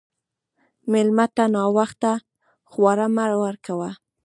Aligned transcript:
مېلمه 0.91 1.25
ته 1.35 1.43
ناوخته 1.55 2.11
خواړه 2.71 3.07
مه 3.15 3.25
ورکوه. 3.43 3.89